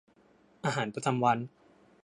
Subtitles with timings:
[0.65, 1.37] อาหารประจำวัน